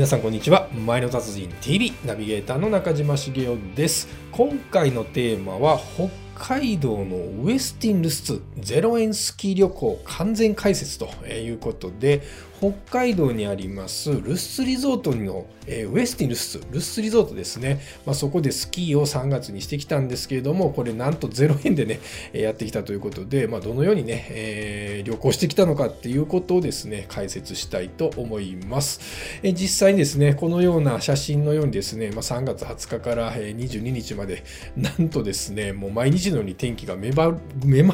[0.00, 0.66] 皆さんこんにちは。
[0.72, 4.08] 前の達人 TV ナビゲーターの中島茂雄です。
[4.32, 6.08] 今回のテーマは北
[6.56, 12.22] 海道のウェスティンルスツ0円スキー旅行完全解説ということで
[12.60, 22.00] 北海道にありますルスリゾートの、えー、ウエスティンルスツルスリゾートですね、まあ、そこでスキーを3月にしてきたんですけれどもこれなんと0円でね
[22.34, 29.00] やってきたということで、まあ、どのようにね、えー、旅行してきたのかっていうことをですね解説したいと思います、
[29.42, 34.44] え、実際にですねこのような写真のようにですね、まあ、3月20日から22日まで
[34.76, 37.30] なんとですねもう毎日のように天気が目ま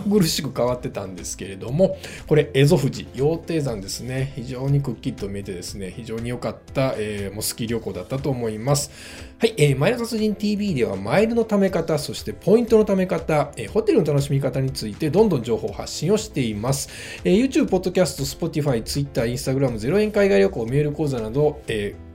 [0.01, 4.33] ぐるしく変わってたんですけれどもこれ蝦夷富士羊蹄山ですね。
[4.35, 8.91] 非常常にくっきりと見えてですね、非常に良かった、えー、モスキー旅行だったと思います。
[9.39, 16.89] はい、えー、マイル達人 TV ではマイルの貯め方、そしてポイントの貯め方、えー、ホテルの楽しみ方についてどんどん情報発信をしています。
[17.25, 22.06] えー、YouTube、Podcast、Spotify、Twitter、Instagram、0円海外旅行、メール講座など、えー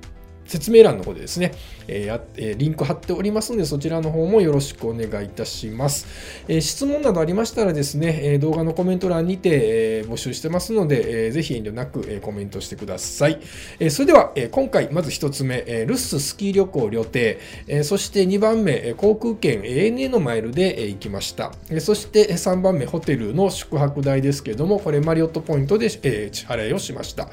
[0.52, 1.54] 説明欄の方でですね、
[1.88, 6.06] えーえー、リンク貼っておりますので、そちらの方もよろしくお願いいたします。
[6.50, 9.50] えー、質問などありましたらですね、え動画のコメント欄にて、
[10.00, 13.40] え募集してますので、えぜひ遠慮なく、えコメントしてください。
[13.80, 17.20] えそれでは、え今回、まず1つ目、えルッススキー旅行旅程、
[17.68, 21.54] えそして2番目、航空券 ANA のマイルで、え行きました。
[21.70, 27.30] えそして3番目、ホテルの宿泊代ですけども、これマリオットポイントで、え支払いをしました。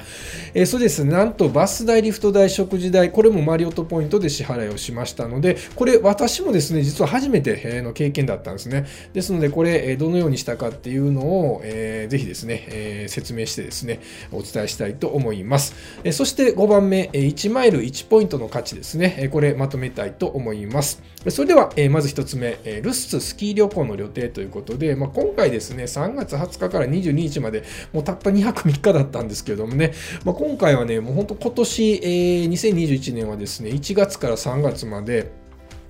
[0.53, 8.85] えそうですね、なんとバス代、リフト代、食事代、これもマリオットポイントで支払いをしましたので、これ私もですね、実は初めての経験だったんですね。
[9.13, 13.99] ですので、これどのようにしたかっていうのを、えー、ぜひですね、えー、説明してですね、
[14.31, 15.75] お伝えしたいと思います。
[16.03, 21.01] えそして5番目、1マイル1ポイントの価値ですね、これまとめたいと思います。
[21.27, 29.93] それでは、えまず1つ目、ルッススキー旅行の予定ということで、まあ、今回ですね、3月20日から22日まで、もうたった2泊3日だったんですけれどもね、
[30.23, 35.31] まあ、今回はね、もう本当今年、えー、2021 1年はですね、1月から3月まで、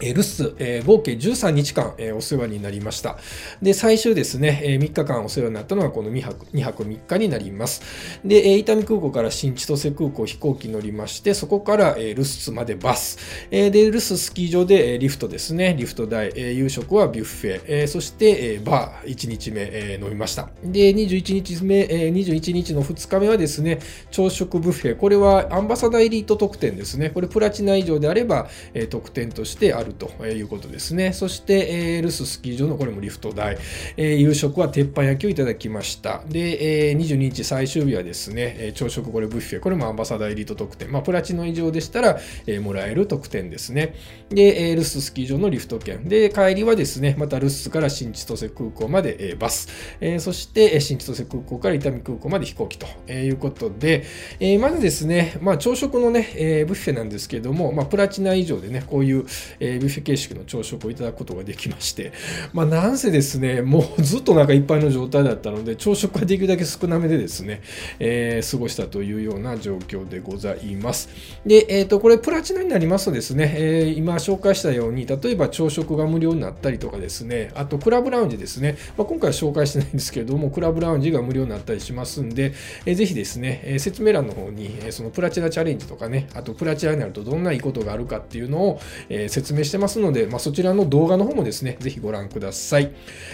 [0.02, 3.18] えルス、えー、合計13日間、えー、お世話になりました。
[3.62, 7.82] で、最終ですね、えー、3日間お世話になったのはこの2泊 ,2 泊3日になります。
[8.24, 13.18] で、え、伊丹空港から新千歳空港飛行機乗りまして、そこから、えー、ルスまでバス。
[13.52, 20.50] え、で、ルススキー場で、え、リフトですね、リフト代、え、夕食はビュッフェ、え、そして、え、バー1日目、え、飲みました。
[20.64, 23.80] で、21日目、えー、21日の2日目はですね、
[24.12, 27.10] 朝食ブッフェ、これはアンバサダーエリート特典ですね。
[27.10, 31.14] これプラチナ以上であれば、え、特典としてあるるということですね。
[31.14, 33.58] そして、えー、ルススキー場のこれもリフト台、
[33.98, 36.24] えー、夕食は鉄板焼きをいただきました。
[36.28, 43.96] で、えー、22日最終日はですね、朝食これブッフェ、これもアンバサダーエリート特典、まあ、プラチノ以上でしたら、えー、もらえる特典ですね。
[44.30, 46.08] で、えー、ルススキー場のリフト券。
[46.08, 49.68] で、帰りはですね、またルスから新千歳空港まで、えー、バス、
[50.00, 54.04] えー、そして新千歳空港から伊丹空港まで飛行機ということで、
[54.40, 59.26] えー、まずですね、まあ、朝食のね、えー、ブッフェなんですけども、まあ、プラチナ以上でね、こういう、
[59.60, 62.12] えー、ビュッフェ形式の朝食をいただくことができまして、
[62.54, 67.62] まあ、なんせですね、もうずっとなんかいっぱいの状態だったので、朝食はできるだけ少なめでですね、
[68.00, 71.10] えー、過ごしたというような状況でございます。
[71.46, 82.54] で、えっ、ー、と、これプラチナになりますとですね、えー、今紹介したように、例えば朝食が無料になったりとかですね、あとクラブラウンジですね、まあ、今回は紹介してないんですけれども、クラブラウンジが無料になったりしますんで、
[82.86, 92.92] えー、ぜひですね、え説明欄の方に、えそのプラチナチャレンジとかね、あとプラチナになるとどんないいことがあるかっていうのを、え説明してますので、まあ、そちらの動画の方もですね、ぜひご覧ください。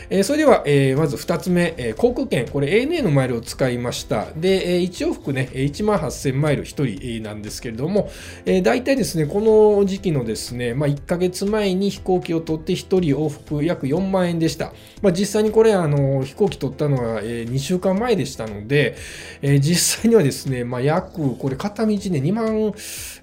[0.10, 2.48] えー、それでは、えー、まず2つ目、えー、航空券。
[2.48, 4.28] これ ANA のマイルを使いました。
[4.36, 8.10] で、えー、1往復ね、1万8000マイル1人なんですけれども、
[8.46, 14.74] えー、大体ですね、この時期のですね、まあ、1ヶ月前に飛行機を取って1人往復約4万円でした。
[15.02, 18.96] まあ、実際にこれ、あの、飛行機取ったのは、えー、2週間前でしたので、
[19.42, 22.74] えー、実際にはですね、まあ、約、これ片道ね、2万、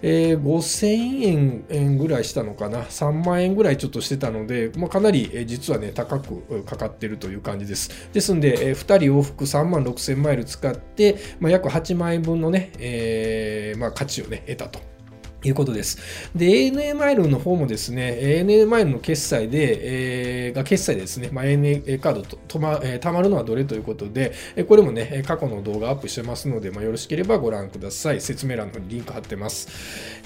[0.03, 2.87] えー、5000円ぐらいしたのかな。
[2.93, 8.11] 3万円ぐらいちょっとしてたので、まあ、かなり実はね、高くかかってるという感じです。
[8.13, 14.81] ですんで、2人往復3万6000マイル使って、まあ、約8万円分のね、えー、まあ、価値をね、得たと。
[15.45, 15.99] いうことです。
[16.35, 28.21] で、ANA マイルの方もですね、ANA マイルの決済で、えー、が決済ですね、まあ、ANA カードととま、えー、貯まるのはどれということで、えこれもね、過去の動画アップしてますので、まあ、よろしければご覧ください。
[28.21, 29.69] 説明欄の方にリンク貼ってます。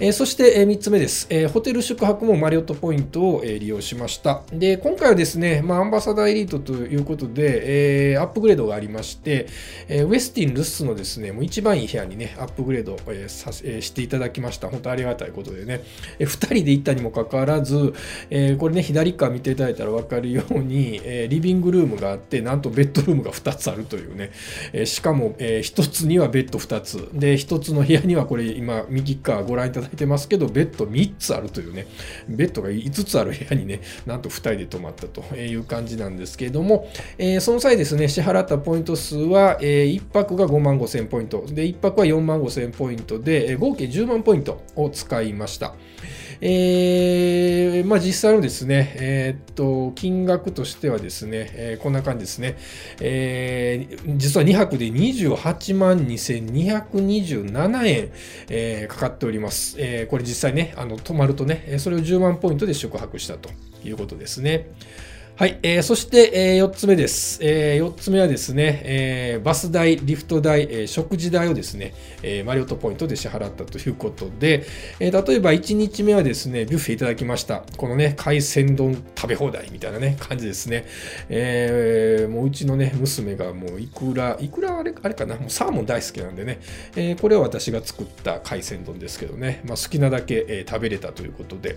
[0.00, 1.48] えー、そして、えー、3つ目です、えー。
[1.48, 4.42] ホテル宿泊もマリオットポイントを、えー、利用しました。
[4.52, 9.46] で、今回はですね、まあ、アンバサダーエリートということで、えー、アップグレードがありまして、
[9.88, 14.68] えー、ウェスティン・ルッスのですね、もう一番いい部屋にね、アップグレード、えーさえー、していただきました。
[14.68, 15.82] 本当ありがたいことでね、
[16.18, 17.94] え2人で行ったにもかかわらず、
[18.30, 24.30] えー、これね、左側見ていただいたら分かるように、えー、リビングルームがあって、なんとベッドルームが2つあるというね、
[24.72, 31.86] えー、しかも、え1つにはベッド2つ、で、1つの部屋にはこれ今、右側ご覧いただいてますけど、ベッド3つあるというね、
[32.28, 36.88] ベッドが5つある部屋にね、なんと2人で泊まったという感じなんですけれども、
[37.18, 45.74] えその際ですね、支払ったポイント数は、え1泊が5万5千ポイント、で、1泊は4万5千ポイントで、合計10万ポイントを使いました。
[46.40, 52.58] えー、まあ、実際のですね、えー、っと、金額としてはですね、えー、こんな感じですね、
[53.00, 58.10] えー、実は2泊で28万2227円、
[58.48, 59.76] えー、かかっております。
[59.78, 63.50] えー、これ実際ね、あの、泊まるとね、それを10万ポイントで宿泊したと
[63.84, 64.70] いうことですね。
[65.38, 67.40] はい、えー、そして、えー、4つ目です。
[67.42, 71.92] えー、4つ目はですね、えー、バス代、リフト代、えー、食事代をですね、
[72.22, 74.64] えー、マリオットポイントで支払ったということで、
[74.98, 77.64] えー、例えば1日目はですね、ビュッフェいただきました。
[77.76, 80.86] このね、海鮮丼食べ放題みたいなね、感じですね。
[81.28, 86.60] えー、もううちのね、娘がもういくら、いくらあれあれかな、もうサーモン大好きなんでね、
[86.96, 91.76] えー、これは私が作った海鮮丼ですけどね、まあ、好きなだけ、えー、食べれたということで、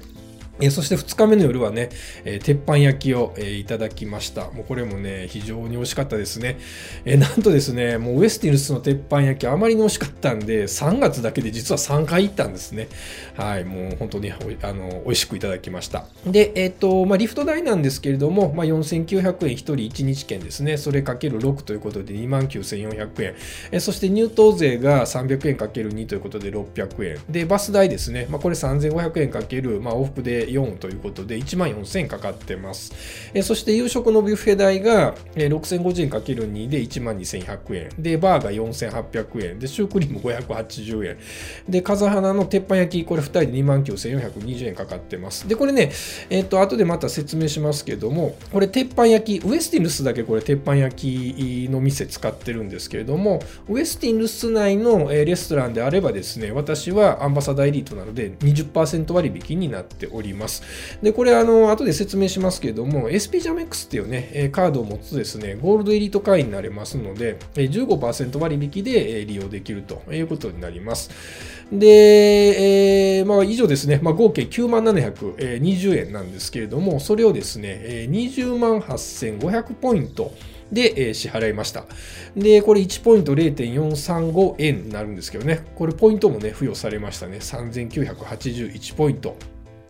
[0.61, 1.89] えそして2日目の夜はね、
[2.25, 4.51] えー、鉄板焼きを、えー、いただきました。
[4.51, 6.57] もうこれもね、非常に美味しかったですね。
[7.05, 12.87] えー、なんとですね、もうウエスティルスの鉄板焼きあまりに美味しかったんで、3月だけで実は3回行ったんですね。
[13.35, 14.37] はい、もう本当にあ
[14.73, 16.05] の美味しくいただきました。
[16.25, 20.77] で、えっ、と、まあ、リフト代なんですけれども、まあ、4900円1人1日券ですね。
[20.77, 23.35] それかける6ということで29,400円。
[23.71, 27.19] えそして入湯税が300円かける2ということで600円。
[27.29, 28.27] で、バス代ですね。
[28.29, 32.93] まあ、これ3500円かける、まあ、往復で4ということで1万4000円かかってます。
[33.33, 37.89] えそして夕食のビュッフェ代が6050円かける2で1万2100円。
[37.97, 39.59] で、バーが4800円。
[39.59, 41.17] で、シュークリーム580円。
[41.67, 45.47] で、風花の鉄板焼き、これ2人で2万9420円かかってます。
[45.47, 45.91] で、これね、
[46.29, 60.38] えっ、と、後でまた説明しますけども、これ鉄板焼き、ウエスティンルスだけこれ鉄板焼きの店使ってるんですけれども、ウエスティンルス内のレストランであればですね、私はアンバサダーエリートなので20%割引になっております。
[60.39, 60.63] ます
[61.03, 71.09] で、これ、あの、後で説明しますけれども、SP ジャメックスっていうね、カードを持つとですね、ゴールドエリート会員になれますので、15%割引で利用できるということになります。
[71.71, 80.33] で、えー、まあ、以上ですね、まあ、合計9万720円なんですけれども、それをですね、20万8500ポイント、
[80.71, 81.85] で、え支払いました。
[82.35, 87.37] で、これ1ポイント0.435円になるんですけどね、これポイントもね、付与されましたね。
[87.37, 89.35] 3981ポイント。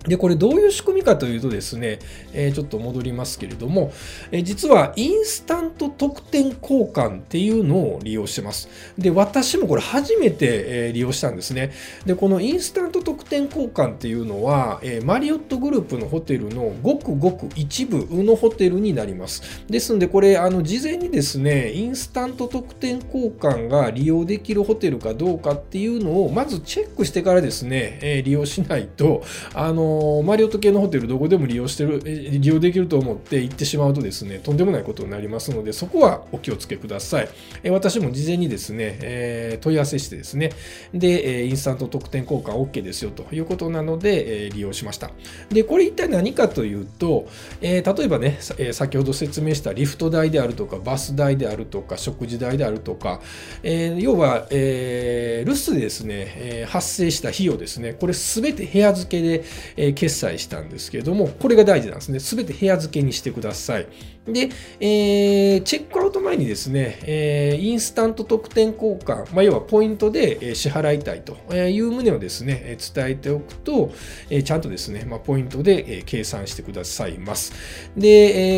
[0.09, 1.99] で、これどういう仕組みかというとですね、
[2.33, 3.93] えー、ちょっと戻りますけれども、
[4.31, 8.67] えー、実はインスタント特典交換っていうのを利用してます。
[8.97, 11.71] で、私もこれ初めて、えー、利用したんですね。
[12.05, 19.63] で、このインスタント特典交換っていうのは、えマリオットグループのホテルのごくごく一部のホテルになります。
[19.69, 29.23] ですので、これ、あの、事前にですね、インスタント特典交換が利用できるホテルかどうかっていうのを、まずチェックしてからですね、え利用しないと、
[29.53, 37.29] あのマリオット系のホテルどこでも利用してる、利用できると思って行ってしまうとですね、とんでもないことになりますので、そこはお気をつけください。
[37.63, 40.51] え私も事前にですね、え問い合わせしてですね、
[40.93, 45.11] で、インスタント特典交換 OK ですよということなので、え利用しました。
[45.49, 47.27] で、これ一体何かというと、
[47.61, 53.21] え例えばね、え先ほど説明したリフト代であるとか、バス代であるとか、食事代であるとか、
[53.63, 59.43] え要は、え留守でですね、え発生した費用ですね、これすべて部屋付けで、
[59.81, 62.19] え決済したんですけれども、これが大事なんですね。
[62.19, 63.87] すべて部屋付けにしてください。
[64.33, 73.91] で、えー、チェックアウト前にですね、えー、インスタント特典交換、まあ、要はポイントで支払いたいという旨をですね、伝えておくと
[74.29, 77.53] え、ちゃんとですね、まあ、ポイントで計算してくださいます。
[77.95, 78.07] で、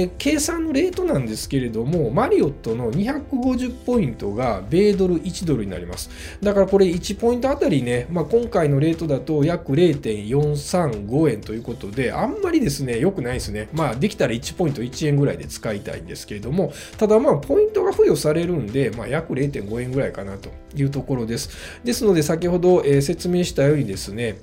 [0.01, 6.09] えー、計算のレートなんですけれども、マリオットの250ポイントが米ドル1ドルになります。
[6.41, 13.69] だからこれ1ポイントあたりね、まあ、今回のレートだと約0.435円ということで、あんまりですね、良くないですね。
[13.73, 21.49] まあ、できたら1ポイント1円ぐらいで使使いたいんですけれども、ただまあ、ポイントが付与されるんで、まあ、約0.5円ぐらいかなというところです。
[21.83, 24.37] ですので、先ほど、え説明したようにですね、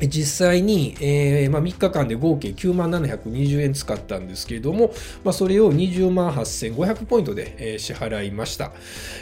[0.00, 8.72] 実際に、えーまあ、3日間で合計9万720円使ったんですけれども、まあ、それを20万8500ポイントで、えー、支払いました、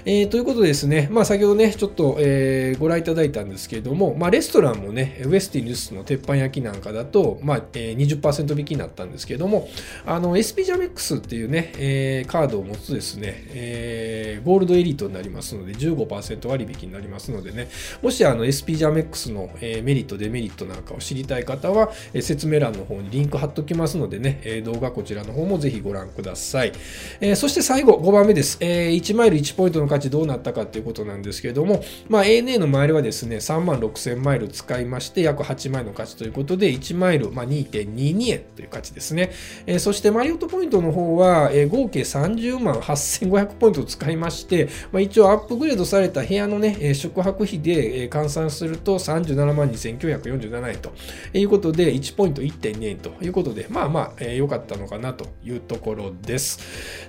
[0.05, 0.29] えー。
[0.29, 9.69] ということでですね、まあ、先ほどね、ちょっと、え、ご覧いただいたんですけれども、ま、レストランもね、ウェスティン・ルスの鉄板焼きなんかだと、まあえー、20%引きになったんですけれども、
[10.07, 17.69] あの SP ジャメックスっていうね、え、カードを持つですね、え、ゴールドエリートになりますので、15%割引になりますのでね、
[18.00, 26.73] もしあの SP ジャメックスの、え、メリット、デメリットなんかを知りたい方は、え説明欄の方にリンク貼っときますのでね、え動画こちらの方もぜひご覧ください。
[27.21, 28.59] えそして最後、5番目です。
[28.61, 39.33] え1マイル1ポイントの価値どうなったかということなんですけれども、まあ、ANA のマイルはですね、3万6000マイル使いまして、約8万円の価値ということで、1マイル、まあ、2.22円という価値ですね。
[39.66, 50.92] えそしてマリオットポイントの方は、え合計30万8500ポイントを使いまして、まあ、一応アップグレードされた部屋のね、宿泊費で換算すると37万2947円と
[51.32, 56.59] いうことで、1ポイント1.2円ということで、まあまあ、えー、良かったのかなというところです。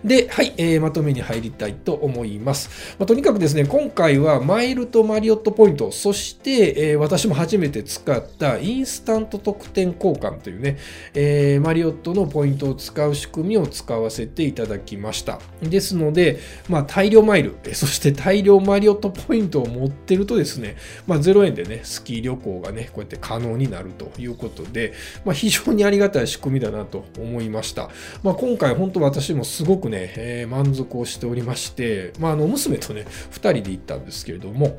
[0.04, 2.96] で、はい、えー、まとめに入りたいと思います。
[3.00, 10.78] まあ、とにかくですね、今回はマイルとマリオットポイント、そして、えー、私も初めて使ったインスタント特典交換というね、
[11.14, 15.40] えー、マリオットのポイントを使う仕組みを使わせていただきました。
[15.62, 20.76] ですので、まあ、大量マイル、そして大量マリオットポイントを持ってるとですね、
[21.08, 24.94] まあ、0円でね、スキー旅行がね、こうやって可能になるということで、
[25.26, 27.90] まあ、非常にありがたい仕組みだなと思いました。
[28.22, 34.78] まあ、今回本当私もすごくね、えー、満足をしておりまして、まあ、あの娘とね、2人で行ったんですけれども、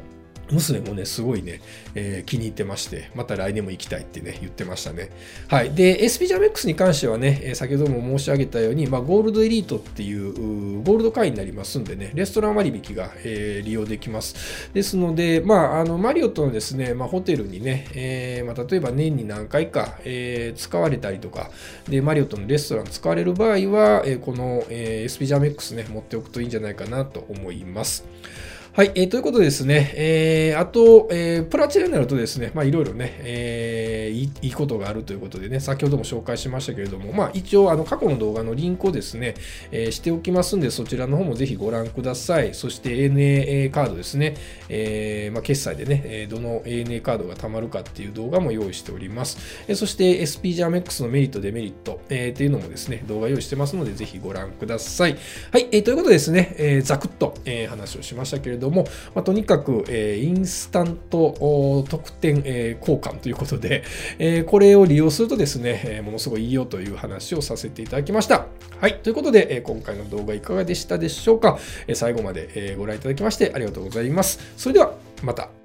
[0.51, 1.61] 娘もね、すごいね、
[1.95, 5.11] えー、気に入ってまして、また来年も行きたいってね、言ってましたね。
[5.49, 5.75] はい。
[5.75, 14.71] で、SP ジャメックスに関してはね、え先ほども申し上げたように、まあ、ゴールドエリートっていうゴールド会員になりますんでね、レストラン割引が、えー、利用できます。
[14.73, 21.51] ですので、まあ、あの、マリオットのですね、まあ、ホテルにね、えー、まあ、例えば年に何回か、え、使われたりとか、
[21.89, 28.05] で、マリオットのレストラン使われる場合は、え、この、え、SP ジャメックスね、持っておくといいんじゃないかなと思います。
[28.77, 39.35] はい、えー、ということでですね、えー、あと、えー、プラチナになるとですね、まあいろいろね、えーいい、いことがあるということでね、先ほども紹介しましたけれども、まあ一応、あの、過去の動画のリンクをですね、
[39.71, 42.55] えー、しておきますんで、そちらの方もぜひご覧ください。
[42.55, 44.37] そして ANA カードですね、
[44.69, 49.39] えー、まあ決済でね、どの ANA カードが貯まるかっていう動画も用意しております。
[49.69, 55.17] えー、そして SP ジャメックスのメリット、デメリット、えー、っていうのもですね、動画用意してますので、ぜひご覧ください。
[55.53, 63.85] はい、えー、ということでですね、えー、ざくっと、えー、話をしましたけれども、ども、まあ、とにかく、えー、インスタント特典、えー、交換ということで、
[64.19, 68.47] えー、これを利用するとですね、えー、ものすごいいいよという話をさせていただきました。
[68.81, 68.99] はい。
[68.99, 74.41] ということで、えー、今回の動画いかがでしたでしょうか、えー、最後まで、えー、ご覧いただきましてありがとうございます。
[74.57, 75.64] それでは、また。